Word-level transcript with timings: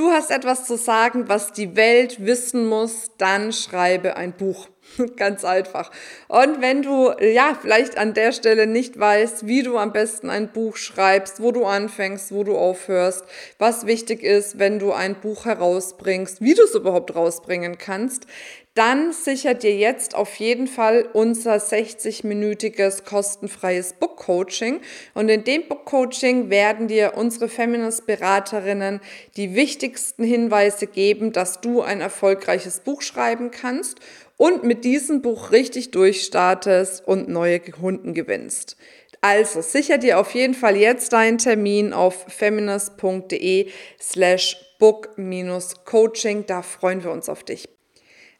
Du 0.00 0.10
hast 0.10 0.30
etwas 0.30 0.64
zu 0.64 0.78
sagen, 0.78 1.28
was 1.28 1.52
die 1.52 1.76
Welt 1.76 2.24
wissen 2.24 2.66
muss, 2.66 3.10
dann 3.18 3.52
schreibe 3.52 4.16
ein 4.16 4.34
Buch. 4.34 4.66
Ganz 5.16 5.44
einfach. 5.44 5.90
Und 6.28 6.60
wenn 6.60 6.82
du 6.82 7.12
ja 7.20 7.56
vielleicht 7.60 7.98
an 7.98 8.14
der 8.14 8.32
Stelle 8.32 8.66
nicht 8.66 8.98
weißt, 8.98 9.46
wie 9.46 9.62
du 9.62 9.78
am 9.78 9.92
besten 9.92 10.30
ein 10.30 10.48
Buch 10.48 10.76
schreibst, 10.76 11.42
wo 11.42 11.52
du 11.52 11.64
anfängst, 11.64 12.32
wo 12.32 12.44
du 12.44 12.56
aufhörst, 12.56 13.24
was 13.58 13.86
wichtig 13.86 14.22
ist, 14.22 14.58
wenn 14.58 14.78
du 14.78 14.92
ein 14.92 15.14
Buch 15.16 15.44
herausbringst, 15.44 16.40
wie 16.40 16.54
du 16.54 16.62
es 16.62 16.74
überhaupt 16.74 17.14
rausbringen 17.14 17.78
kannst, 17.78 18.26
dann 18.74 19.12
sichert 19.12 19.64
dir 19.64 19.74
jetzt 19.74 20.14
auf 20.14 20.36
jeden 20.36 20.68
Fall 20.68 21.08
unser 21.12 21.56
60-minütiges 21.56 23.04
kostenfreies 23.04 23.94
Book 23.94 24.16
Coaching. 24.16 24.80
Und 25.12 25.28
in 25.28 25.42
dem 25.42 25.66
Book 25.66 25.84
Coaching 25.86 26.50
werden 26.50 26.86
dir 26.86 27.14
unsere 27.16 27.48
Feminist-Beraterinnen 27.48 29.00
die 29.36 29.56
wichtigsten 29.56 30.22
Hinweise 30.22 30.86
geben, 30.86 31.32
dass 31.32 31.60
du 31.60 31.82
ein 31.82 32.00
erfolgreiches 32.00 32.80
Buch 32.80 33.02
schreiben 33.02 33.50
kannst 33.50 33.98
und 34.40 34.64
mit 34.64 34.86
diesem 34.86 35.20
Buch 35.20 35.50
richtig 35.50 35.90
durchstartest 35.90 37.06
und 37.06 37.28
neue 37.28 37.60
Kunden 37.60 38.14
gewinnst. 38.14 38.78
Also 39.20 39.60
sicher 39.60 39.98
dir 39.98 40.18
auf 40.18 40.32
jeden 40.32 40.54
Fall 40.54 40.78
jetzt 40.78 41.12
deinen 41.12 41.36
Termin 41.36 41.92
auf 41.92 42.24
feminist.de 42.28 43.68
slash 44.00 44.56
book-coaching. 44.78 46.46
Da 46.46 46.62
freuen 46.62 47.04
wir 47.04 47.10
uns 47.10 47.28
auf 47.28 47.44
dich. 47.44 47.68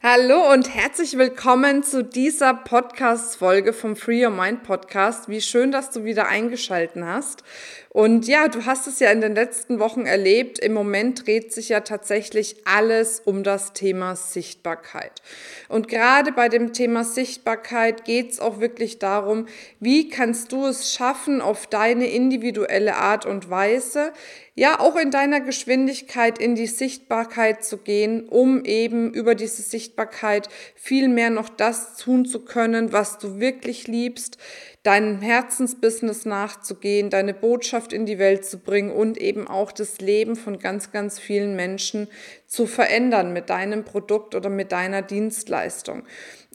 Hallo 0.03 0.51
und 0.51 0.73
herzlich 0.73 1.15
willkommen 1.15 1.83
zu 1.83 2.03
dieser 2.03 2.55
Podcast-Folge 2.55 3.71
vom 3.71 3.95
Free 3.95 4.25
Your 4.25 4.31
Mind 4.31 4.63
Podcast. 4.63 5.29
Wie 5.29 5.41
schön, 5.41 5.71
dass 5.71 5.91
du 5.91 6.03
wieder 6.03 6.27
eingeschalten 6.27 7.05
hast. 7.05 7.43
Und 7.89 8.25
ja, 8.25 8.47
du 8.47 8.65
hast 8.65 8.87
es 8.87 8.99
ja 8.99 9.11
in 9.11 9.21
den 9.21 9.35
letzten 9.35 9.77
Wochen 9.77 10.07
erlebt. 10.07 10.57
Im 10.57 10.73
Moment 10.73 11.27
dreht 11.27 11.53
sich 11.53 11.69
ja 11.69 11.81
tatsächlich 11.81 12.55
alles 12.65 13.19
um 13.19 13.43
das 13.43 13.73
Thema 13.73 14.15
Sichtbarkeit. 14.15 15.21
Und 15.69 15.87
gerade 15.87 16.31
bei 16.31 16.49
dem 16.49 16.73
Thema 16.73 17.03
Sichtbarkeit 17.03 18.03
geht 18.03 18.31
es 18.31 18.39
auch 18.39 18.59
wirklich 18.59 18.97
darum, 18.97 19.45
wie 19.79 20.09
kannst 20.09 20.51
du 20.51 20.65
es 20.65 20.95
schaffen, 20.95 21.41
auf 21.41 21.67
deine 21.67 22.07
individuelle 22.07 22.95
Art 22.95 23.27
und 23.27 23.51
Weise 23.51 24.13
ja 24.61 24.79
auch 24.79 24.95
in 24.95 25.09
deiner 25.09 25.39
Geschwindigkeit 25.41 26.37
in 26.37 26.53
die 26.53 26.67
Sichtbarkeit 26.67 27.65
zu 27.65 27.77
gehen, 27.77 28.29
um 28.29 28.63
eben 28.63 29.11
über 29.11 29.33
diese 29.33 29.63
Sichtbarkeit 29.63 30.49
viel 30.75 31.09
mehr 31.09 31.31
noch 31.31 31.49
das 31.49 31.97
tun 31.97 32.25
zu 32.25 32.45
können, 32.45 32.93
was 32.93 33.17
du 33.17 33.39
wirklich 33.39 33.87
liebst, 33.87 34.37
deinem 34.83 35.19
Herzensbusiness 35.19 36.25
nachzugehen, 36.25 37.09
deine 37.09 37.33
Botschaft 37.33 37.91
in 37.91 38.05
die 38.05 38.19
Welt 38.19 38.45
zu 38.45 38.59
bringen 38.59 38.91
und 38.91 39.17
eben 39.17 39.47
auch 39.47 39.71
das 39.71 39.99
Leben 39.99 40.35
von 40.35 40.59
ganz, 40.59 40.91
ganz 40.91 41.17
vielen 41.17 41.55
Menschen 41.55 42.07
zu 42.45 42.67
verändern 42.67 43.33
mit 43.33 43.49
deinem 43.49 43.83
Produkt 43.83 44.35
oder 44.35 44.51
mit 44.51 44.71
deiner 44.71 45.01
Dienstleistung. 45.01 46.03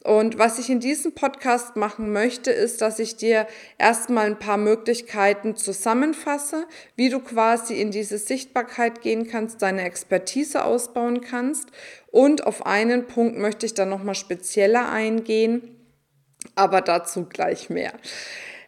Und 0.07 0.39
was 0.39 0.61
ich 0.61 0.71
in 0.71 0.79
diesem 0.79 1.17
Podcast 1.17 1.75
machen 1.75 2.13
möchte, 2.13 2.53
ist, 2.53 2.81
dass 2.81 3.01
ich 3.01 3.17
dir 3.17 3.49
erstmal 3.77 4.27
ein 4.27 4.39
paar 4.39 4.57
Möglichkeiten 4.57 5.57
zusammenfasse, 5.57 6.69
wie 6.95 7.09
du 7.09 7.19
quasi 7.19 7.81
in 7.81 7.91
diese 7.91 8.17
Sichtbarkeit 8.17 9.03
gehen 9.03 9.27
kannst, 9.27 9.63
deine 9.63 9.83
Expertise 9.83 10.65
ausbauen 10.65 11.23
kannst. 11.23 11.71
Und 12.13 12.47
auf 12.47 12.67
einen 12.67 13.09
Punkt 13.09 13.37
möchte 13.37 13.67
ich 13.67 13.75
dann 13.75 13.89
nochmal 13.89 14.15
spezieller 14.15 14.89
eingehen, 14.89 15.77
aber 16.55 16.83
dazu 16.83 17.25
gleich 17.25 17.69
mehr. 17.69 17.93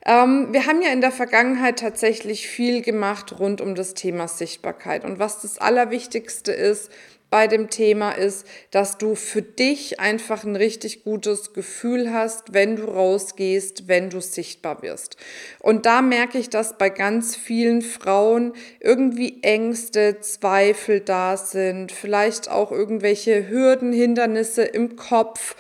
Ähm, 0.07 0.49
wir 0.51 0.67
haben 0.67 0.83
ja 0.83 0.91
in 0.91 1.01
der 1.01 1.13
Vergangenheit 1.13 1.79
tatsächlich 1.79 2.49
viel 2.49 2.83
gemacht 2.83 3.39
rund 3.39 3.61
um 3.61 3.77
das 3.77 3.95
Thema 3.95 4.27
Sichtbarkeit. 4.27 5.05
Und 5.05 5.21
was 5.21 5.43
das 5.43 5.59
Allerwichtigste 5.59 6.51
ist, 6.51 6.91
bei 7.31 7.47
dem 7.47 7.69
Thema 7.69 8.13
ist, 8.13 8.47
dass 8.71 8.97
du 8.97 9.15
für 9.15 9.43
dich 9.43 10.01
einfach 10.01 10.45
ein 10.45 10.57
richtig 10.57 11.05
gutes 11.05 11.53
Gefühl 11.53 12.13
hast, 12.13 12.55
wenn 12.55 12.77
du 12.77 12.85
rausgehst, 12.85 13.87
wenn 13.87 14.09
du 14.09 14.21
sichtbar 14.21 14.83
wirst. 14.83 15.17
Und 15.61 15.85
da 15.85 16.01
merke 16.01 16.39
ich, 16.39 16.49
dass 16.49 16.79
bei 16.79 16.89
ganz 16.89 17.37
vielen 17.37 17.83
Frauen 17.83 18.55
irgendwie 18.81 19.43
Ängste, 19.43 20.21
Zweifel 20.21 21.01
da 21.01 21.37
sind, 21.37 21.93
vielleicht 21.93 22.51
auch 22.51 22.73
irgendwelche 22.73 23.49
Hürden, 23.49 23.93
Hindernisse 23.93 24.63
im 24.63 24.97
Kopf, 24.97 25.55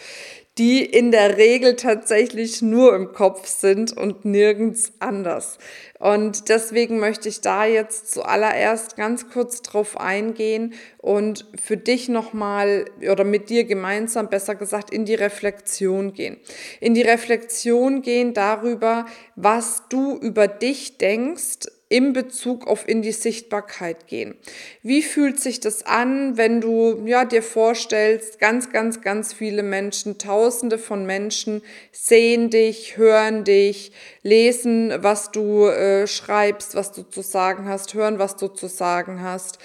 die 0.58 0.84
in 0.84 1.12
der 1.12 1.36
Regel 1.36 1.76
tatsächlich 1.76 2.62
nur 2.62 2.94
im 2.94 3.12
Kopf 3.12 3.46
sind 3.46 3.96
und 3.96 4.24
nirgends 4.24 4.92
anders. 4.98 5.58
Und 6.00 6.48
deswegen 6.48 6.98
möchte 6.98 7.28
ich 7.28 7.41
da 7.41 7.64
jetzt 7.64 8.12
zuallererst 8.12 8.96
ganz 8.96 9.30
kurz 9.30 9.62
drauf 9.62 9.98
eingehen 9.98 10.74
und 10.98 11.46
für 11.60 11.76
dich 11.76 12.08
nochmal 12.08 12.86
oder 13.10 13.24
mit 13.24 13.50
dir 13.50 13.64
gemeinsam, 13.64 14.28
besser 14.28 14.56
gesagt, 14.56 14.91
in 14.91 15.04
die 15.04 15.14
Reflexion 15.14 16.12
gehen. 16.12 16.36
In 16.80 16.94
die 16.94 17.02
Reflexion 17.02 18.02
gehen 18.02 18.34
darüber, 18.34 19.06
was 19.36 19.84
du 19.88 20.16
über 20.16 20.48
dich 20.48 20.98
denkst, 20.98 21.69
im 21.91 22.12
Bezug 22.12 22.66
auf 22.66 22.87
in 22.87 23.00
die 23.00 23.12
Sichtbarkeit 23.12 24.06
gehen. 24.06 24.34
Wie 24.82 25.03
fühlt 25.03 25.41
sich 25.41 25.60
das 25.60 25.87
an, 25.87 26.37
wenn 26.37 26.60
du 26.60 27.06
ja, 27.06 27.25
dir 27.25 27.43
vorstellst, 27.43 28.38
ganz, 28.38 28.71
ganz, 28.71 29.00
ganz 29.00 29.32
viele 29.32 29.62
Menschen, 29.62 30.19
tausende 30.19 30.78
von 30.78 31.06
Menschen 31.06 31.62
sehen 31.91 32.50
dich, 32.50 32.99
hören 32.99 33.44
dich, 33.44 33.93
lesen, 34.22 34.93
was 34.99 35.31
du 35.31 35.66
äh, 35.66 36.06
schreibst, 36.06 36.75
was 36.75 36.93
du 36.93 37.03
zu 37.03 37.22
sagen 37.22 37.69
hast, 37.69 37.94
hören, 37.94 38.19
was 38.19 38.37
du 38.37 38.49
zu 38.49 38.66
sagen 38.66 39.22
hast. 39.22 39.59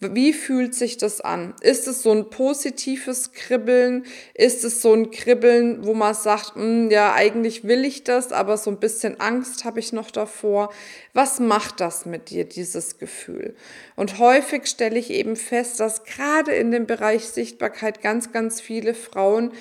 Wie 0.00 0.32
fühlt 0.32 0.76
sich 0.76 0.96
das 0.96 1.20
an? 1.20 1.54
Ist 1.60 1.88
es 1.88 2.02
so 2.02 2.12
ein 2.12 2.30
positives 2.30 3.32
Kribbeln? 3.32 4.06
Ist 4.32 4.62
es 4.62 4.80
so 4.80 4.94
ein 4.94 5.10
Kribbeln, 5.10 5.84
wo 5.84 5.92
man 5.92 6.14
sagt, 6.14 6.54
hm, 6.54 6.88
ja, 6.88 7.14
eigentlich 7.14 7.64
will 7.64 7.84
ich 7.84 8.04
das, 8.04 8.30
aber 8.30 8.56
so 8.58 8.70
ein 8.70 8.78
bisschen 8.78 9.18
Angst 9.18 9.64
habe 9.64 9.80
ich 9.80 9.92
noch 9.92 10.12
davor? 10.12 10.72
Was 11.14 11.40
macht 11.40 11.80
das 11.80 12.06
mit 12.06 12.30
dir, 12.30 12.44
dieses 12.44 12.98
Gefühl? 12.98 13.56
Und 13.96 14.20
häufig 14.20 14.66
stelle 14.66 15.00
ich 15.00 15.10
eben 15.10 15.34
fest, 15.34 15.80
dass 15.80 16.04
gerade 16.04 16.52
in 16.52 16.70
dem 16.70 16.86
Bereich 16.86 17.24
Sichtbarkeit 17.24 18.00
ganz, 18.00 18.30
ganz 18.30 18.60
viele 18.60 18.94
Frauen 18.94 19.52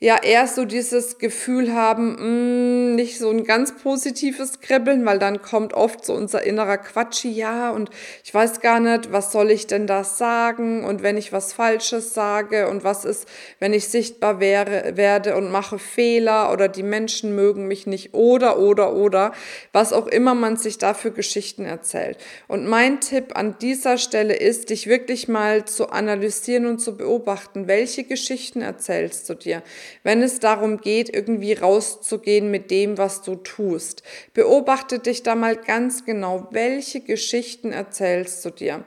ja 0.00 0.16
erst 0.22 0.54
so 0.54 0.64
dieses 0.64 1.18
Gefühl 1.18 1.74
haben, 1.74 2.12
mh, 2.12 2.92
mm, 2.92 2.94
nicht 2.94 3.18
so 3.18 3.30
ein 3.30 3.44
ganz 3.44 3.76
positives 3.76 4.60
Kribbeln, 4.60 5.04
weil 5.04 5.18
dann 5.18 5.42
kommt 5.42 5.74
oft 5.74 6.04
so 6.04 6.14
unser 6.14 6.42
innerer 6.42 6.78
Quatschi, 6.78 7.30
ja, 7.30 7.70
und 7.70 7.90
ich 8.24 8.32
weiß 8.32 8.60
gar 8.60 8.80
nicht, 8.80 9.12
was 9.12 9.32
soll 9.32 9.50
ich 9.50 9.66
denn 9.66 9.86
da 9.86 10.04
sagen 10.04 10.84
und 10.84 11.02
wenn 11.02 11.16
ich 11.16 11.32
was 11.32 11.52
Falsches 11.52 12.14
sage 12.14 12.68
und 12.68 12.84
was 12.84 13.04
ist, 13.04 13.28
wenn 13.58 13.72
ich 13.72 13.88
sichtbar 13.88 14.40
wäre, 14.40 14.96
werde 14.96 15.36
und 15.36 15.50
mache 15.50 15.78
Fehler 15.78 16.52
oder 16.52 16.68
die 16.68 16.82
Menschen 16.82 17.34
mögen 17.34 17.66
mich 17.66 17.86
nicht 17.86 18.14
oder, 18.14 18.58
oder, 18.58 18.94
oder, 18.94 19.32
was 19.72 19.92
auch 19.92 20.06
immer 20.06 20.34
man 20.34 20.56
sich 20.56 20.78
da 20.78 20.94
für 20.94 21.10
Geschichten 21.10 21.64
erzählt. 21.64 22.18
Und 22.46 22.66
mein 22.66 23.00
Tipp 23.00 23.36
an 23.36 23.56
dieser 23.60 23.98
Stelle 23.98 24.36
ist, 24.36 24.70
dich 24.70 24.86
wirklich 24.86 25.28
mal 25.28 25.64
zu 25.64 25.90
analysieren 25.90 26.66
und 26.66 26.78
zu 26.78 26.96
beobachten, 26.96 27.66
welche 27.66 28.04
Geschichten 28.04 28.60
erzählst 28.60 29.28
du 29.28 29.34
dir? 29.34 29.62
Wenn 30.02 30.22
es 30.22 30.40
darum 30.40 30.78
geht, 30.78 31.14
irgendwie 31.14 31.52
rauszugehen 31.52 32.50
mit 32.50 32.70
dem, 32.70 32.98
was 32.98 33.22
du 33.22 33.36
tust. 33.36 34.02
Beobachte 34.34 34.98
dich 34.98 35.22
da 35.22 35.34
mal 35.34 35.56
ganz 35.56 36.04
genau, 36.04 36.48
welche 36.50 37.00
Geschichten 37.00 37.72
erzählst 37.72 38.44
du 38.44 38.50
dir. 38.50 38.84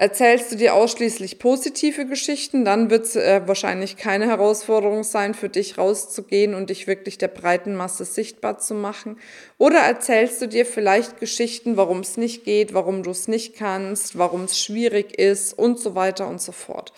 Erzählst 0.00 0.50
du 0.50 0.56
dir 0.56 0.72
ausschließlich 0.72 1.38
positive 1.38 2.06
Geschichten, 2.06 2.64
dann 2.64 2.88
wird 2.88 3.04
es 3.04 3.16
äh, 3.16 3.42
wahrscheinlich 3.44 3.98
keine 3.98 4.28
Herausforderung 4.28 5.04
sein, 5.04 5.34
für 5.34 5.50
dich 5.50 5.76
rauszugehen 5.76 6.54
und 6.54 6.70
dich 6.70 6.86
wirklich 6.86 7.18
der 7.18 7.28
breiten 7.28 7.74
Masse 7.74 8.06
sichtbar 8.06 8.56
zu 8.56 8.72
machen. 8.72 9.18
Oder 9.58 9.80
erzählst 9.80 10.40
du 10.40 10.48
dir 10.48 10.64
vielleicht 10.64 11.20
Geschichten, 11.20 11.76
warum 11.76 12.00
es 12.00 12.16
nicht 12.16 12.44
geht, 12.44 12.72
warum 12.72 13.02
du 13.02 13.10
es 13.10 13.28
nicht 13.28 13.56
kannst, 13.56 14.16
warum 14.16 14.44
es 14.44 14.58
schwierig 14.58 15.18
ist 15.18 15.52
und 15.52 15.78
so 15.78 15.94
weiter 15.94 16.28
und 16.28 16.40
so 16.40 16.52
fort. 16.52 16.94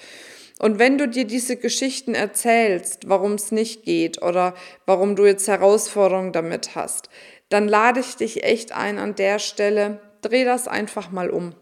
Und 0.63 0.79
wenn 0.79 0.97
du 0.97 1.09
dir 1.09 1.25
diese 1.25 1.57
Geschichten 1.57 2.15
erzählst, 2.15 3.09
warum 3.09 3.33
es 3.33 3.51
nicht 3.51 3.83
geht 3.83 4.23
oder 4.23 4.55
warum 4.87 5.17
du 5.17 5.27
jetzt 5.27 5.49
Herausforderungen 5.49 6.33
damit 6.33 6.77
hast, 6.77 7.09
dann 7.49 7.67
lade 7.67 7.99
ich 7.99 8.15
dich 8.15 8.45
echt 8.45 8.71
ein 8.71 9.01
an 9.01 9.17
der 9.17 9.41
Stelle, 9.41 10.01
dreh 10.21 10.45
das 10.45 10.69
einfach 10.69 11.11
mal 11.11 11.31
um. 11.31 11.57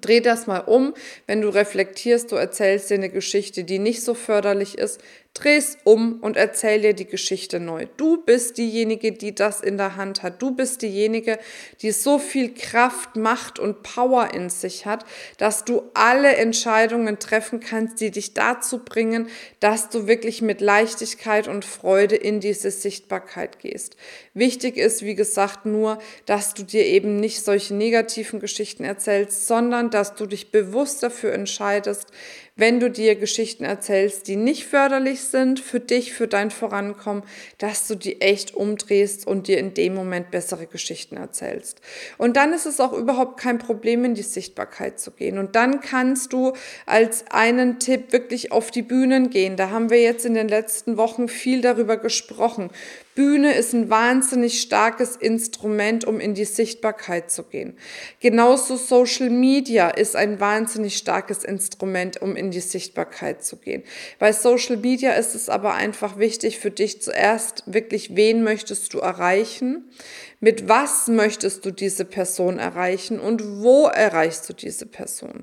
Dreh 0.00 0.20
das 0.20 0.46
mal 0.46 0.60
um, 0.60 0.94
wenn 1.26 1.42
du 1.42 1.50
reflektierst, 1.50 2.32
du 2.32 2.36
erzählst 2.36 2.88
dir 2.88 2.94
eine 2.94 3.10
Geschichte, 3.10 3.64
die 3.64 3.78
nicht 3.78 4.02
so 4.02 4.14
förderlich 4.14 4.78
ist, 4.78 5.02
Dreh's 5.34 5.78
um 5.84 6.18
und 6.20 6.36
erzähl 6.36 6.80
dir 6.80 6.94
die 6.94 7.06
Geschichte 7.06 7.60
neu. 7.60 7.86
Du 7.96 8.16
bist 8.24 8.58
diejenige, 8.58 9.12
die 9.12 9.36
das 9.36 9.60
in 9.60 9.76
der 9.76 9.94
Hand 9.94 10.24
hat. 10.24 10.42
Du 10.42 10.50
bist 10.50 10.82
diejenige, 10.82 11.38
die 11.80 11.92
so 11.92 12.18
viel 12.18 12.54
Kraft, 12.54 13.14
Macht 13.14 13.60
und 13.60 13.84
Power 13.84 14.34
in 14.34 14.50
sich 14.50 14.84
hat, 14.84 15.04
dass 15.36 15.64
du 15.64 15.82
alle 15.94 16.34
Entscheidungen 16.34 17.20
treffen 17.20 17.60
kannst, 17.60 18.00
die 18.00 18.10
dich 18.10 18.34
dazu 18.34 18.78
bringen, 18.78 19.28
dass 19.60 19.90
du 19.90 20.08
wirklich 20.08 20.42
mit 20.42 20.60
Leichtigkeit 20.60 21.46
und 21.46 21.64
Freude 21.64 22.16
in 22.16 22.40
diese 22.40 22.72
Sichtbarkeit 22.72 23.60
gehst. 23.60 23.96
Wichtig 24.34 24.76
ist, 24.76 25.04
wie 25.04 25.14
gesagt, 25.14 25.66
nur, 25.66 25.98
dass 26.26 26.54
du 26.54 26.64
dir 26.64 26.84
eben 26.84 27.20
nicht 27.20 27.44
solche 27.44 27.74
negativen 27.74 28.40
Geschichten 28.40 28.82
erzählst, 28.82 29.46
sondern 29.46 29.90
dass 29.90 30.16
du 30.16 30.26
dich 30.26 30.50
bewusst 30.50 31.00
dafür 31.04 31.32
entscheidest, 31.32 32.08
wenn 32.58 32.80
du 32.80 32.90
dir 32.90 33.14
Geschichten 33.14 33.64
erzählst, 33.64 34.26
die 34.26 34.34
nicht 34.34 34.66
förderlich 34.66 35.20
sind 35.20 35.60
für 35.60 35.78
dich, 35.78 36.12
für 36.12 36.26
dein 36.26 36.50
Vorankommen, 36.50 37.22
dass 37.56 37.86
du 37.86 37.94
die 37.94 38.20
echt 38.20 38.52
umdrehst 38.52 39.26
und 39.28 39.46
dir 39.46 39.58
in 39.58 39.74
dem 39.74 39.94
Moment 39.94 40.32
bessere 40.32 40.66
Geschichten 40.66 41.16
erzählst. 41.16 41.80
Und 42.18 42.36
dann 42.36 42.52
ist 42.52 42.66
es 42.66 42.80
auch 42.80 42.92
überhaupt 42.92 43.38
kein 43.38 43.58
Problem, 43.58 44.04
in 44.04 44.14
die 44.14 44.22
Sichtbarkeit 44.22 44.98
zu 44.98 45.12
gehen. 45.12 45.38
Und 45.38 45.54
dann 45.54 45.80
kannst 45.80 46.32
du 46.32 46.52
als 46.84 47.24
einen 47.30 47.78
Tipp 47.78 48.12
wirklich 48.12 48.50
auf 48.50 48.72
die 48.72 48.82
Bühnen 48.82 49.30
gehen. 49.30 49.56
Da 49.56 49.70
haben 49.70 49.88
wir 49.88 50.02
jetzt 50.02 50.26
in 50.26 50.34
den 50.34 50.48
letzten 50.48 50.96
Wochen 50.96 51.28
viel 51.28 51.60
darüber 51.60 51.96
gesprochen. 51.96 52.70
Bühne 53.18 53.54
ist 53.54 53.74
ein 53.74 53.90
wahnsinnig 53.90 54.60
starkes 54.60 55.16
Instrument, 55.16 56.04
um 56.04 56.20
in 56.20 56.34
die 56.34 56.44
Sichtbarkeit 56.44 57.32
zu 57.32 57.42
gehen. 57.42 57.76
Genauso 58.20 58.76
Social 58.76 59.28
Media 59.28 59.88
ist 59.88 60.14
ein 60.14 60.38
wahnsinnig 60.38 60.96
starkes 60.96 61.42
Instrument, 61.42 62.22
um 62.22 62.36
in 62.36 62.52
die 62.52 62.60
Sichtbarkeit 62.60 63.44
zu 63.44 63.56
gehen. 63.56 63.82
Bei 64.20 64.32
Social 64.32 64.76
Media 64.76 65.14
ist 65.14 65.34
es 65.34 65.48
aber 65.48 65.74
einfach 65.74 66.20
wichtig 66.20 66.60
für 66.60 66.70
dich 66.70 67.02
zuerst 67.02 67.64
wirklich, 67.66 68.14
wen 68.14 68.44
möchtest 68.44 68.94
du 68.94 69.00
erreichen? 69.00 69.90
Mit 70.40 70.68
was 70.68 71.08
möchtest 71.08 71.64
du 71.64 71.72
diese 71.72 72.04
Person 72.04 72.60
erreichen 72.60 73.18
und 73.18 73.60
wo 73.60 73.86
erreichst 73.86 74.48
du 74.48 74.52
diese 74.52 74.86
Person? 74.86 75.42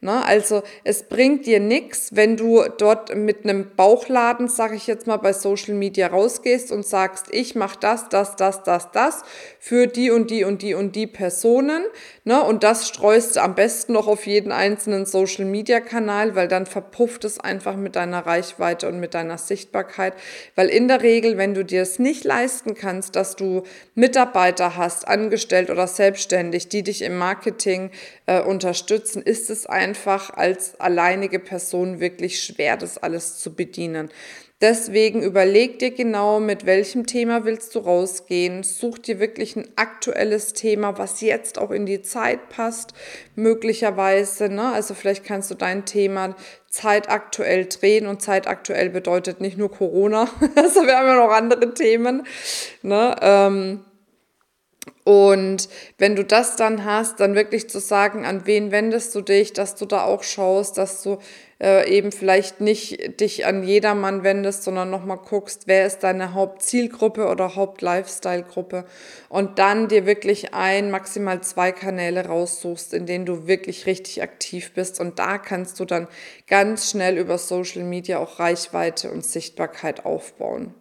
Na, 0.00 0.22
also 0.22 0.62
es 0.82 1.02
bringt 1.02 1.44
dir 1.44 1.60
nichts, 1.60 2.16
wenn 2.16 2.38
du 2.38 2.64
dort 2.78 3.14
mit 3.14 3.44
einem 3.44 3.76
Bauchladen, 3.76 4.48
sage 4.48 4.76
ich 4.76 4.86
jetzt 4.86 5.06
mal, 5.06 5.18
bei 5.18 5.34
Social 5.34 5.74
Media 5.74 6.06
rausgehst 6.06 6.72
und 6.72 6.86
sagst, 6.86 7.26
ich 7.30 7.54
mache 7.54 7.78
das, 7.80 8.08
das, 8.08 8.34
das, 8.34 8.62
das, 8.62 8.90
das 8.92 9.22
für 9.58 9.86
die 9.86 10.10
und 10.10 10.30
die 10.30 10.44
und 10.44 10.62
die 10.62 10.72
und 10.72 10.96
die 10.96 11.06
Personen. 11.06 11.84
Ne? 12.30 12.40
Und 12.44 12.62
das 12.62 12.86
streust 12.86 13.34
du 13.34 13.42
am 13.42 13.56
besten 13.56 13.92
noch 13.92 14.06
auf 14.06 14.24
jeden 14.24 14.52
einzelnen 14.52 15.04
Social 15.04 15.44
Media 15.44 15.80
Kanal, 15.80 16.36
weil 16.36 16.46
dann 16.46 16.64
verpufft 16.64 17.24
es 17.24 17.40
einfach 17.40 17.74
mit 17.74 17.96
deiner 17.96 18.24
Reichweite 18.24 18.86
und 18.86 19.00
mit 19.00 19.14
deiner 19.14 19.36
Sichtbarkeit. 19.36 20.14
Weil 20.54 20.68
in 20.68 20.86
der 20.86 21.02
Regel, 21.02 21.38
wenn 21.38 21.54
du 21.54 21.64
dir 21.64 21.82
es 21.82 21.98
nicht 21.98 22.22
leisten 22.22 22.76
kannst, 22.76 23.16
dass 23.16 23.34
du 23.34 23.64
Mitarbeiter 23.96 24.76
hast, 24.76 25.08
angestellt 25.08 25.70
oder 25.70 25.88
selbstständig, 25.88 26.68
die 26.68 26.84
dich 26.84 27.02
im 27.02 27.18
Marketing 27.18 27.90
äh, 28.26 28.40
unterstützen, 28.40 29.22
ist 29.22 29.50
es 29.50 29.66
einfach 29.66 30.32
als 30.32 30.78
alleinige 30.78 31.40
Person 31.40 31.98
wirklich 31.98 32.40
schwer, 32.40 32.76
das 32.76 32.96
alles 32.96 33.40
zu 33.40 33.56
bedienen. 33.56 34.08
Deswegen 34.60 35.22
überleg 35.22 35.78
dir 35.78 35.90
genau, 35.90 36.38
mit 36.38 36.66
welchem 36.66 37.06
Thema 37.06 37.46
willst 37.46 37.74
du 37.74 37.78
rausgehen. 37.78 38.62
Such 38.62 38.98
dir 38.98 39.18
wirklich 39.18 39.56
ein 39.56 39.66
aktuelles 39.76 40.52
Thema, 40.52 40.98
was 40.98 41.22
jetzt 41.22 41.58
auch 41.58 41.70
in 41.70 41.86
die 41.86 42.02
Zeit 42.02 42.50
passt, 42.50 42.92
möglicherweise. 43.36 44.50
Ne? 44.50 44.70
Also 44.72 44.92
vielleicht 44.92 45.24
kannst 45.24 45.50
du 45.50 45.54
dein 45.54 45.86
Thema 45.86 46.36
zeitaktuell 46.68 47.66
drehen 47.66 48.06
und 48.06 48.20
zeitaktuell 48.20 48.90
bedeutet 48.90 49.40
nicht 49.40 49.56
nur 49.56 49.70
Corona. 49.70 50.28
also 50.56 50.82
wir 50.82 50.94
haben 50.94 51.06
ja 51.06 51.16
noch 51.16 51.32
andere 51.32 51.72
Themen. 51.72 52.26
Ne? 52.82 53.16
Ähm, 53.22 53.80
und 55.04 55.68
wenn 55.98 56.16
du 56.16 56.24
das 56.24 56.56
dann 56.56 56.84
hast, 56.84 57.20
dann 57.20 57.34
wirklich 57.34 57.68
zu 57.68 57.80
sagen, 57.80 58.24
an 58.24 58.46
wen 58.46 58.70
wendest 58.70 59.14
du 59.14 59.20
dich, 59.20 59.52
dass 59.52 59.74
du 59.74 59.84
da 59.84 60.04
auch 60.04 60.22
schaust, 60.22 60.78
dass 60.78 61.02
du 61.02 61.18
äh, 61.60 61.90
eben 61.90 62.12
vielleicht 62.12 62.60
nicht 62.60 63.20
dich 63.20 63.44
an 63.44 63.62
jedermann 63.62 64.22
wendest, 64.24 64.62
sondern 64.62 64.88
nochmal 64.88 65.18
guckst, 65.18 65.64
wer 65.66 65.86
ist 65.86 66.00
deine 66.00 66.32
Hauptzielgruppe 66.32 67.28
oder 67.28 67.56
Haupt-Lifestyle-Gruppe 67.56 68.84
und 69.28 69.58
dann 69.58 69.88
dir 69.88 70.06
wirklich 70.06 70.54
ein, 70.54 70.90
maximal 70.90 71.42
zwei 71.42 71.72
Kanäle 71.72 72.26
raussuchst, 72.26 72.94
in 72.94 73.04
denen 73.04 73.26
du 73.26 73.46
wirklich 73.46 73.86
richtig 73.86 74.22
aktiv 74.22 74.72
bist 74.74 75.00
und 75.00 75.18
da 75.18 75.36
kannst 75.36 75.78
du 75.80 75.84
dann 75.84 76.08
ganz 76.46 76.90
schnell 76.90 77.18
über 77.18 77.36
Social 77.36 77.84
Media 77.84 78.18
auch 78.18 78.38
Reichweite 78.38 79.10
und 79.10 79.24
Sichtbarkeit 79.24 80.06
aufbauen. 80.06 80.74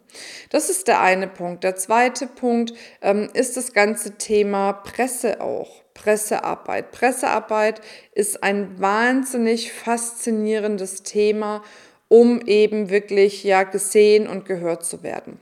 Das 0.49 0.69
ist 0.69 0.87
der 0.87 1.01
eine 1.01 1.27
Punkt. 1.27 1.63
Der 1.63 1.75
zweite 1.75 2.27
Punkt 2.27 2.73
ähm, 3.01 3.29
ist 3.33 3.57
das 3.57 3.73
ganze 3.73 4.17
Thema 4.17 4.73
Presse 4.73 5.41
auch. 5.41 5.83
Pressearbeit. 5.93 6.91
Pressearbeit 6.91 7.81
ist 8.13 8.41
ein 8.43 8.79
wahnsinnig 8.79 9.73
faszinierendes 9.73 11.03
Thema, 11.03 11.61
um 12.07 12.41
eben 12.41 12.89
wirklich 12.89 13.43
ja 13.43 13.63
gesehen 13.63 14.27
und 14.27 14.45
gehört 14.45 14.85
zu 14.85 15.03
werden. 15.03 15.39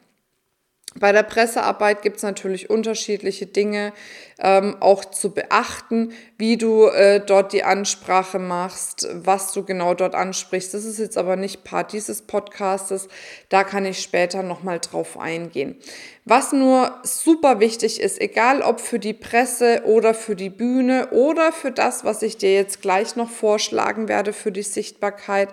Bei 1.00 1.12
der 1.12 1.24
Pressearbeit 1.24 2.02
gibt 2.02 2.18
es 2.18 2.24
natürlich 2.24 2.70
unterschiedliche 2.70 3.46
Dinge 3.46 3.94
ähm, 4.40 4.78
auch 4.80 5.06
zu 5.06 5.32
beachten, 5.32 6.14
wie 6.38 6.58
du 6.58 6.88
äh, 6.88 7.20
dort 7.20 7.54
die 7.54 7.64
Ansprache 7.64 8.40
machst, 8.40 9.08
was 9.14 9.52
du 9.52 9.64
genau 9.64 9.94
dort 9.94 10.16
ansprichst. 10.16 10.74
Das 10.74 10.86
ist 10.86 10.98
jetzt 10.98 11.18
aber 11.18 11.36
nicht 11.36 11.64
Part 11.64 11.94
dieses 11.94 12.22
Podcastes, 12.24 13.08
da 13.50 13.64
kann 13.64 13.86
ich 13.86 14.00
später 14.00 14.44
nochmal 14.44 14.80
drauf 14.80 15.20
eingehen. 15.20 15.76
Was 16.26 16.52
nur 16.52 16.98
super 17.04 17.60
wichtig 17.60 18.02
ist, 18.02 18.20
egal 18.20 18.62
ob 18.62 18.80
für 18.80 19.00
die 19.00 19.14
Presse 19.14 19.84
oder 19.86 20.14
für 20.14 20.36
die 20.36 20.50
Bühne 20.50 21.10
oder 21.12 21.52
für 21.52 21.72
das, 21.72 22.04
was 22.04 22.22
ich 22.22 22.38
dir 22.38 22.54
jetzt 22.54 22.82
gleich 22.82 23.16
noch 23.16 23.30
vorschlagen 23.30 24.08
werde 24.08 24.34
für 24.34 24.52
die 24.52 24.64
Sichtbarkeit, 24.64 25.50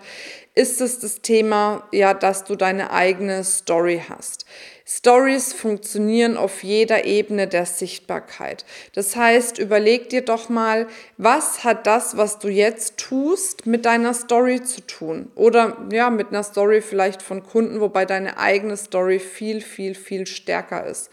ist 0.55 0.81
es 0.81 1.01
das 1.01 1.21
Thema, 1.21 1.87
ja, 1.93 2.15
dass 2.15 2.45
du 2.45 2.55
deine 2.57 2.93
eigene 2.93 3.45
Story 3.45 4.03
hast. 4.09 4.47
Stories 4.87 5.55
funktionieren 5.55 6.37
auf 6.37 6.63
jeder 6.63 7.07
Ebene 7.07 7.49
der 7.49 7.65
Sichtbarkeit. 7.65 8.67
Das 8.93 9.17
heißt, 9.17 9.59
überleg 9.59 10.11
dir 10.11 10.21
doch 10.21 10.51
mal, 10.51 10.89
was 11.17 11.65
hat 11.65 11.87
das, 11.87 12.19
was 12.19 12.39
du 12.39 12.49
jetzt 12.49 12.99
tust, 12.99 13.67
mit 13.67 13.87
deiner 13.87 14.13
Story 14.13 14.63
zu 14.63 14.83
tun? 14.83 15.31
Oder 15.37 15.79
ja, 15.91 16.11
mit 16.11 16.29
einer 16.29 16.43
Story 16.43 16.83
vielleicht 16.83 17.23
von 17.23 17.43
Kunden, 17.43 17.81
wobei 17.81 18.05
deine 18.05 18.37
eigene 18.39 18.77
Story 18.77 19.21
viel, 19.21 19.63
viel, 19.63 19.95
viel 19.95 20.27
stärker 20.27 20.85
ist. 20.85 21.11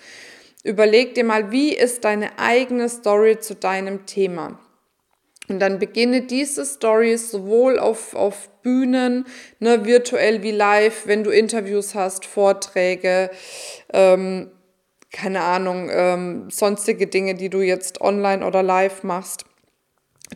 Überleg 0.66 1.16
dir 1.16 1.24
mal, 1.24 1.52
wie 1.52 1.74
ist 1.74 2.04
deine 2.04 2.38
eigene 2.38 2.90
Story 2.90 3.40
zu 3.40 3.56
deinem 3.56 4.06
Thema? 4.06 4.60
Und 5.52 5.60
dann 5.60 5.80
beginne 5.80 6.22
diese 6.22 6.66
Stories 6.66 7.30
sowohl 7.30 7.78
auf, 7.78 8.16
auf 8.16 8.50
Bühnen, 8.62 9.26
ne, 9.60 9.86
virtuell 9.86 10.44
wie 10.44 10.52
live, 10.52 11.08
wenn 11.08 11.26
du 11.26 11.30
Interviews 11.30 11.94
hast, 11.94 12.26
Vorträge, 12.26 13.30
ähm, 13.92 14.50
keine 15.12 15.42
Ahnung, 15.42 15.90
ähm, 15.92 16.50
sonstige 16.50 17.08
Dinge, 17.08 17.36
die 17.36 17.50
du 17.50 17.60
jetzt 17.60 18.00
online 18.00 18.46
oder 18.46 18.64
live 18.64 19.04
machst, 19.04 19.44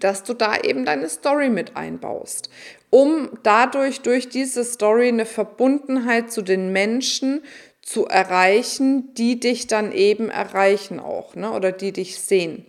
dass 0.01 0.23
du 0.23 0.33
da 0.33 0.57
eben 0.57 0.83
deine 0.83 1.07
Story 1.07 1.49
mit 1.49 1.77
einbaust, 1.77 2.49
um 2.89 3.29
dadurch 3.43 4.01
durch 4.01 4.27
diese 4.27 4.65
Story 4.65 5.07
eine 5.07 5.25
Verbundenheit 5.25 6.29
zu 6.29 6.41
den 6.41 6.73
Menschen 6.73 7.41
zu 7.81 8.05
erreichen, 8.05 9.13
die 9.13 9.39
dich 9.39 9.67
dann 9.67 9.93
eben 9.93 10.29
erreichen 10.29 10.99
auch, 10.99 11.35
ne, 11.35 11.51
oder 11.51 11.71
die 11.71 11.93
dich 11.93 12.19
sehen. 12.19 12.65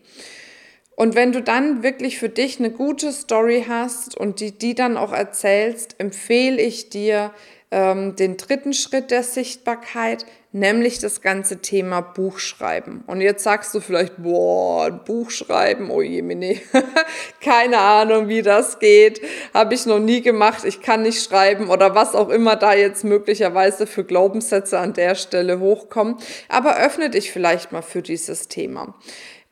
Und 0.97 1.15
wenn 1.15 1.31
du 1.31 1.43
dann 1.43 1.83
wirklich 1.83 2.19
für 2.19 2.31
dich 2.31 2.59
eine 2.59 2.71
gute 2.71 3.13
Story 3.13 3.67
hast 3.69 4.17
und 4.17 4.41
die, 4.41 4.53
die 4.53 4.75
dann 4.75 4.97
auch 4.97 5.13
erzählst, 5.13 5.95
empfehle 5.99 6.61
ich 6.61 6.89
dir 6.89 7.33
ähm, 7.71 8.17
den 8.17 8.39
dritten 8.39 8.73
Schritt 8.73 9.11
der 9.11 9.23
Sichtbarkeit, 9.23 10.25
nämlich 10.53 10.99
das 10.99 11.21
ganze 11.21 11.59
Thema 11.61 12.01
Buchschreiben. 12.01 13.05
Und 13.07 13.21
jetzt 13.21 13.45
sagst 13.45 13.75
du 13.75 13.81
vielleicht, 13.81 14.23
boah, 14.23 14.91
Buchschreiben, 14.91 15.91
oh 15.91 16.01
je, 16.01 16.23
nee. 16.23 16.63
keine 17.43 17.77
Ahnung, 17.77 18.29
wie 18.29 18.41
das 18.41 18.79
geht, 18.79 19.21
habe 19.53 19.75
ich 19.75 19.85
noch 19.85 19.99
nie 19.99 20.23
gemacht, 20.23 20.65
ich 20.65 20.81
kann 20.81 21.03
nicht 21.03 21.23
schreiben 21.23 21.69
oder 21.69 21.95
was 21.95 22.15
auch 22.15 22.31
immer 22.31 22.57
da 22.57 22.73
jetzt 22.73 23.05
möglicherweise 23.05 23.87
für 23.87 24.05
Glaubenssätze 24.05 24.79
an 24.79 24.95
der 24.95 25.15
Stelle 25.15 25.61
hochkommen. 25.61 26.17
Aber 26.49 26.79
öffne 26.79 27.11
dich 27.11 27.33
vielleicht 27.33 27.73
mal 27.73 27.83
für 27.83 28.01
dieses 28.01 28.49
Thema. 28.49 28.95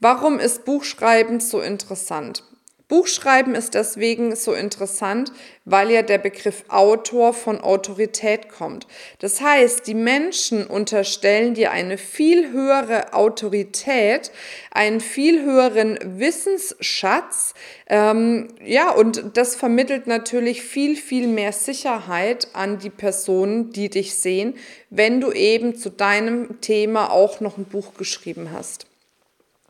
Warum 0.01 0.39
ist 0.39 0.65
Buchschreiben 0.65 1.41
so 1.41 1.61
interessant? 1.61 2.43
Buchschreiben 2.87 3.55
ist 3.55 3.73
deswegen 3.73 4.37
so 4.37 4.53
interessant, 4.53 5.33
weil 5.65 5.91
ja 5.91 6.03
der 6.03 6.19
Begriff 6.19 6.65
Autor 6.69 7.33
von 7.33 7.63
Autorität 7.63 8.51
kommt. 8.51 8.87
Das 9.21 9.41
heißt, 9.41 9.87
die 9.87 9.95
Menschen 9.95 10.67
unterstellen 10.67 11.55
dir 11.55 11.71
eine 11.71 11.97
viel 11.97 12.53
höhere 12.53 13.15
Autorität, 13.15 14.31
einen 14.71 15.01
viel 15.01 15.43
höheren 15.43 15.99
Wissensschatz, 16.19 17.55
ähm, 17.87 18.49
ja, 18.63 18.91
und 18.91 19.31
das 19.33 19.57
vermittelt 19.57 20.07
natürlich 20.07 20.63
viel, 20.63 20.97
viel 20.97 21.27
mehr 21.27 21.53
Sicherheit 21.53 22.49
an 22.53 22.79
die 22.79 22.91
Personen, 22.91 23.73
die 23.73 23.89
dich 23.89 24.15
sehen, 24.15 24.55
wenn 24.91 25.23
du 25.23 25.33
eben 25.33 25.75
zu 25.75 25.89
deinem 25.89 26.61
Thema 26.61 27.11
auch 27.11 27.41
noch 27.41 27.57
ein 27.57 27.65
Buch 27.65 27.95
geschrieben 27.95 28.51
hast. 28.53 28.87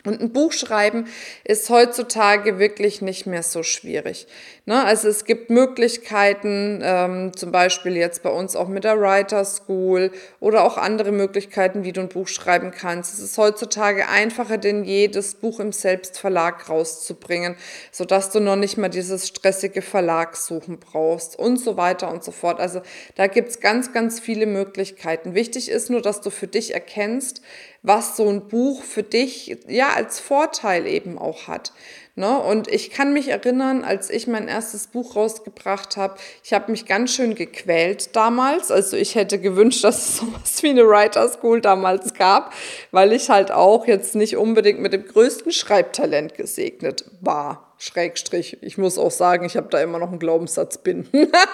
Und 0.06 0.20
ein 0.20 0.32
Buch 0.32 0.52
schreiben 0.52 1.06
ist 1.44 1.70
heutzutage 1.70 2.58
wirklich 2.58 3.00
nicht 3.00 3.24
mehr 3.24 3.42
so 3.42 3.62
schwierig. 3.62 4.26
Ne? 4.66 4.84
Also 4.84 5.08
es 5.08 5.24
gibt 5.24 5.48
Möglichkeiten, 5.48 6.80
ähm, 6.82 7.34
zum 7.34 7.50
Beispiel 7.52 7.96
jetzt 7.96 8.22
bei 8.22 8.28
uns 8.28 8.54
auch 8.54 8.68
mit 8.68 8.84
der 8.84 9.00
Writer 9.00 9.46
School 9.46 10.10
oder 10.40 10.64
auch 10.64 10.76
andere 10.76 11.10
Möglichkeiten, 11.10 11.84
wie 11.84 11.92
du 11.92 12.02
ein 12.02 12.10
Buch 12.10 12.28
schreiben 12.28 12.70
kannst. 12.70 13.14
Es 13.14 13.20
ist 13.20 13.38
heutzutage 13.38 14.06
einfacher 14.06 14.58
denn 14.58 14.84
je, 14.84 15.08
das 15.08 15.36
Buch 15.36 15.58
im 15.58 15.72
Selbstverlag 15.72 16.68
rauszubringen, 16.68 17.56
sodass 17.90 18.30
du 18.30 18.40
noch 18.40 18.56
nicht 18.56 18.76
mal 18.76 18.90
dieses 18.90 19.28
stressige 19.28 19.80
Verlagssuchen 19.80 20.80
brauchst 20.80 21.38
und 21.38 21.56
so 21.56 21.78
weiter 21.78 22.10
und 22.10 22.22
so 22.22 22.30
fort. 22.30 22.60
Also 22.60 22.82
da 23.14 23.26
gibt's 23.26 23.60
ganz, 23.60 23.94
ganz 23.94 24.20
viele 24.20 24.44
Möglichkeiten. 24.44 25.34
Wichtig 25.34 25.70
ist 25.70 25.88
nur, 25.88 26.02
dass 26.02 26.20
du 26.20 26.28
für 26.28 26.46
dich 26.46 26.74
erkennst, 26.74 27.40
was 27.84 28.16
so 28.16 28.28
ein 28.28 28.48
Buch 28.48 28.82
für 28.82 29.02
dich 29.02 29.58
ja 29.68 29.90
als 29.90 30.18
Vorteil 30.18 30.86
eben 30.86 31.18
auch 31.18 31.48
hat. 31.48 31.72
Ne? 32.16 32.38
Und 32.38 32.66
ich 32.68 32.90
kann 32.90 33.12
mich 33.12 33.28
erinnern, 33.28 33.84
als 33.84 34.08
ich 34.08 34.26
mein 34.26 34.48
erstes 34.48 34.86
Buch 34.86 35.16
rausgebracht 35.16 35.98
habe, 35.98 36.14
ich 36.42 36.54
habe 36.54 36.70
mich 36.70 36.86
ganz 36.86 37.12
schön 37.12 37.34
gequält 37.34 38.16
damals. 38.16 38.70
Also 38.70 38.96
ich 38.96 39.16
hätte 39.16 39.38
gewünscht, 39.38 39.84
dass 39.84 39.98
es 39.98 40.16
sowas 40.18 40.62
wie 40.62 40.70
eine 40.70 40.88
Writer 40.88 41.28
School 41.28 41.60
damals 41.60 42.14
gab, 42.14 42.54
weil 42.90 43.12
ich 43.12 43.28
halt 43.28 43.52
auch 43.52 43.86
jetzt 43.86 44.14
nicht 44.14 44.38
unbedingt 44.38 44.80
mit 44.80 44.94
dem 44.94 45.06
größten 45.06 45.52
Schreibtalent 45.52 46.34
gesegnet 46.34 47.04
war. 47.20 47.74
Schrägstrich. 47.76 48.58
Ich 48.62 48.78
muss 48.78 48.96
auch 48.96 49.10
sagen, 49.10 49.44
ich 49.44 49.58
habe 49.58 49.68
da 49.68 49.82
immer 49.82 49.98
noch 49.98 50.08
einen 50.08 50.20
Glaubenssatz 50.20 50.78
bin. 50.78 51.06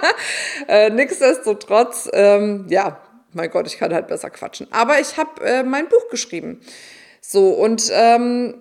äh, 0.68 0.90
nichtsdestotrotz, 0.90 2.08
ähm, 2.12 2.66
ja, 2.68 3.00
mein 3.32 3.50
Gott, 3.50 3.66
ich 3.66 3.78
kann 3.78 3.92
halt 3.92 4.08
besser 4.08 4.30
quatschen. 4.30 4.66
Aber 4.70 5.00
ich 5.00 5.16
habe 5.16 5.44
äh, 5.44 5.62
mein 5.62 5.88
Buch 5.88 6.08
geschrieben. 6.10 6.60
So, 7.20 7.50
und 7.50 7.90
ähm, 7.92 8.54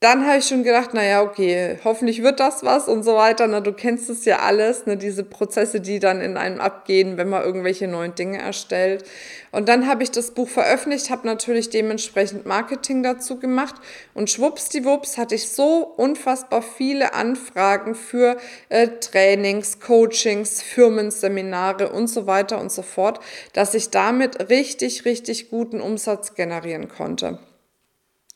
dann 0.00 0.26
habe 0.26 0.38
ich 0.38 0.46
schon 0.46 0.62
gedacht, 0.62 0.94
naja, 0.94 1.20
okay, 1.22 1.78
hoffentlich 1.84 2.22
wird 2.22 2.40
das 2.40 2.64
was 2.64 2.88
und 2.88 3.02
so 3.02 3.16
weiter. 3.16 3.46
Na, 3.46 3.60
du 3.60 3.74
kennst 3.74 4.08
es 4.08 4.24
ja 4.24 4.38
alles, 4.38 4.86
ne, 4.86 4.96
diese 4.96 5.24
Prozesse, 5.24 5.82
die 5.82 5.98
dann 5.98 6.22
in 6.22 6.38
einem 6.38 6.58
abgehen, 6.58 7.18
wenn 7.18 7.28
man 7.28 7.42
irgendwelche 7.42 7.86
neuen 7.86 8.14
Dinge 8.14 8.38
erstellt. 8.38 9.04
Und 9.52 9.68
dann 9.68 9.86
habe 9.86 10.02
ich 10.02 10.10
das 10.10 10.30
Buch 10.30 10.48
veröffentlicht, 10.48 11.10
habe 11.10 11.26
natürlich 11.26 11.68
dementsprechend 11.68 12.46
Marketing 12.46 13.02
dazu 13.02 13.38
gemacht 13.38 13.74
und 14.14 14.30
schwuppsdiwupps 14.30 15.18
hatte 15.18 15.34
ich 15.34 15.50
so 15.50 15.82
unfassbar 15.96 16.62
viele 16.62 17.12
Anfragen 17.12 17.94
für 17.94 18.38
äh, 18.70 18.88
Trainings, 19.00 19.80
Coachings, 19.80 20.62
Firmenseminare 20.62 21.90
und 21.90 22.06
so 22.06 22.26
weiter 22.26 22.58
und 22.58 22.72
so 22.72 22.80
fort, 22.80 23.20
dass 23.52 23.74
ich 23.74 23.90
damit 23.90 24.48
richtig, 24.48 25.04
richtig 25.04 25.50
guten 25.50 25.82
Umsatz 25.82 26.34
generieren 26.34 26.88
konnte. 26.88 27.38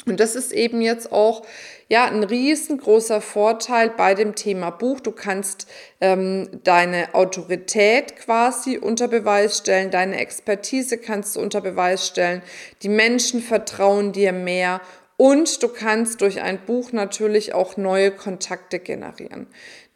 Und 0.06 0.20
das 0.20 0.34
ist 0.34 0.52
eben 0.52 0.80
jetzt 0.82 1.12
auch 1.12 1.42
ja 1.88 2.04
ein 2.04 2.25
riesengroßer 2.25 3.20
Vorteil 3.20 3.90
bei 3.90 4.14
dem 4.14 4.34
Thema 4.34 4.70
Buch. 4.70 5.00
Du 5.00 5.12
kannst 5.12 5.66
ähm, 6.00 6.49
deine 6.64 7.14
Autorität 7.14 8.16
quasi 8.16 8.78
unter 8.78 9.08
Beweis 9.08 9.58
stellen, 9.58 9.90
deine 9.90 10.18
Expertise 10.18 10.99
kannst 10.99 11.37
du 11.37 11.40
unter 11.40 11.61
Beweis 11.61 12.06
stellen. 12.06 12.42
Die 12.82 12.88
Menschen 12.88 13.40
vertrauen 13.40 14.12
dir 14.12 14.32
mehr 14.32 14.80
und 15.16 15.62
du 15.62 15.68
kannst 15.68 16.20
durch 16.20 16.40
ein 16.40 16.58
Buch 16.66 16.92
natürlich 16.92 17.54
auch 17.54 17.76
neue 17.76 18.11
Kontakte 18.11 18.80
generieren. 18.80 19.46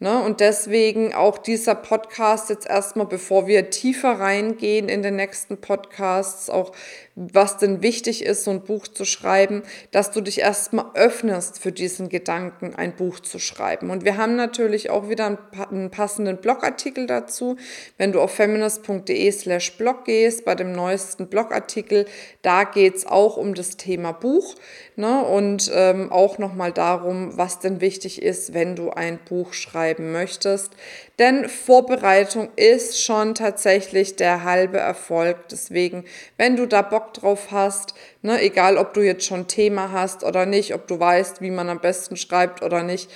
Ne? 0.01 0.23
Und 0.23 0.39
deswegen 0.39 1.13
auch 1.13 1.37
dieser 1.37 1.75
Podcast 1.75 2.49
jetzt 2.49 2.69
erstmal, 2.69 3.05
bevor 3.05 3.47
wir 3.47 3.69
tiefer 3.69 4.19
reingehen 4.19 4.87
in 4.87 5.03
den 5.03 5.17
nächsten 5.17 5.57
Podcasts, 5.57 6.49
auch 6.49 6.71
was 7.19 7.57
denn 7.57 7.81
wichtig 7.81 8.23
ist, 8.23 8.45
so 8.45 8.51
ein 8.51 8.61
Buch 8.61 8.87
zu 8.87 9.03
schreiben, 9.03 9.63
dass 9.91 10.11
du 10.11 10.21
dich 10.21 10.39
erstmal 10.39 10.85
öffnest 10.93 11.59
für 11.59 11.73
diesen 11.73 12.07
Gedanken, 12.07 12.75
ein 12.75 12.95
Buch 12.95 13.19
zu 13.19 13.39
schreiben. 13.39 13.89
Und 13.89 14.05
wir 14.05 14.15
haben 14.15 14.37
natürlich 14.37 14.89
auch 14.89 15.09
wieder 15.09 15.37
einen 15.69 15.91
passenden 15.91 16.37
Blogartikel 16.37 17.05
dazu. 17.05 17.57
Wenn 17.97 18.13
du 18.13 18.21
auf 18.21 18.31
feminist.de 18.31 19.31
slash 19.33 19.77
blog 19.77 20.05
gehst, 20.05 20.45
bei 20.45 20.55
dem 20.55 20.71
neuesten 20.71 21.27
Blogartikel, 21.27 22.05
da 22.41 22.63
geht's 22.63 23.05
auch 23.05 23.35
um 23.35 23.53
das 23.53 23.75
Thema 23.75 24.13
Buch 24.13 24.55
ne? 24.95 25.21
und 25.21 25.69
ähm, 25.73 26.13
auch 26.13 26.37
nochmal 26.37 26.71
darum, 26.71 27.37
was 27.37 27.59
denn 27.59 27.81
wichtig 27.81 28.21
ist, 28.21 28.53
wenn 28.53 28.77
du 28.77 28.91
ein 28.91 29.19
Buch 29.27 29.51
schreiben 29.89 30.11
möchtest. 30.11 30.71
Denn 31.17 31.49
Vorbereitung 31.49 32.49
ist 32.55 33.03
schon 33.03 33.35
tatsächlich 33.35 34.15
der 34.15 34.43
halbe 34.43 34.77
Erfolg. 34.77 35.49
Deswegen, 35.49 36.05
wenn 36.37 36.55
du 36.55 36.65
da 36.65 36.81
Bock 36.81 37.13
drauf 37.13 37.47
hast, 37.51 37.93
ne, 38.21 38.41
egal 38.41 38.77
ob 38.77 38.93
du 38.93 39.01
jetzt 39.01 39.25
schon 39.25 39.47
Thema 39.47 39.91
hast 39.91 40.23
oder 40.23 40.45
nicht, 40.45 40.73
ob 40.73 40.87
du 40.87 40.99
weißt, 40.99 41.41
wie 41.41 41.51
man 41.51 41.69
am 41.69 41.81
besten 41.81 42.15
schreibt 42.15 42.61
oder 42.61 42.83
nicht, 42.83 43.09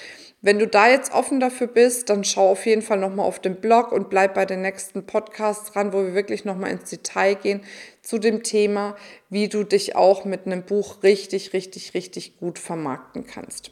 wenn 0.45 0.59
du 0.59 0.67
da 0.67 0.89
jetzt 0.89 1.13
offen 1.13 1.39
dafür 1.39 1.67
bist, 1.67 2.09
dann 2.09 2.25
schau 2.25 2.49
auf 2.49 2.65
jeden 2.65 2.81
Fall 2.81 2.97
nochmal 2.97 3.25
auf 3.25 3.39
den 3.39 3.55
Blog 3.55 3.93
und 3.93 4.09
bleib 4.09 4.33
bei 4.33 4.45
den 4.45 4.61
nächsten 4.61 5.05
Podcasts 5.05 5.71
dran, 5.71 5.93
wo 5.93 6.03
wir 6.03 6.13
wirklich 6.13 6.43
nochmal 6.43 6.71
ins 6.71 6.89
Detail 6.89 7.35
gehen 7.35 7.61
zu 8.01 8.19
dem 8.19 8.43
Thema, 8.43 8.97
wie 9.29 9.47
du 9.47 9.63
dich 9.63 9.95
auch 9.95 10.25
mit 10.25 10.45
einem 10.45 10.63
Buch 10.63 11.01
richtig, 11.01 11.53
richtig, 11.53 11.93
richtig 11.93 12.39
gut 12.39 12.59
vermarkten 12.59 13.25
kannst. 13.25 13.71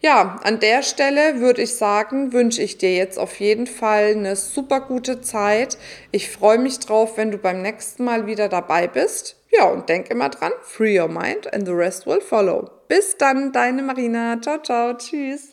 Ja, 0.00 0.40
an 0.42 0.58
der 0.58 0.82
Stelle 0.82 1.38
würde 1.38 1.62
ich 1.62 1.76
sagen, 1.76 2.32
wünsche 2.32 2.60
ich 2.60 2.76
dir 2.76 2.92
jetzt 2.94 3.18
auf 3.18 3.38
jeden 3.38 3.68
Fall 3.68 4.14
eine 4.16 4.34
super 4.34 4.80
gute 4.80 5.20
Zeit. 5.20 5.78
Ich 6.10 6.28
freue 6.28 6.58
mich 6.58 6.80
drauf, 6.80 7.16
wenn 7.16 7.30
du 7.30 7.38
beim 7.38 7.62
nächsten 7.62 8.04
Mal 8.04 8.26
wieder 8.26 8.48
dabei 8.48 8.88
bist. 8.88 9.36
Ja, 9.52 9.66
und 9.66 9.88
denk 9.88 10.10
immer 10.10 10.28
dran, 10.28 10.52
free 10.62 10.98
your 10.98 11.08
mind 11.08 11.52
and 11.54 11.66
the 11.66 11.72
rest 11.72 12.06
will 12.06 12.20
follow. 12.20 12.68
Bis 12.88 13.16
dann, 13.16 13.52
deine 13.52 13.82
Marina. 13.82 14.40
Ciao, 14.40 14.58
ciao, 14.58 14.94
tschüss. 14.94 15.52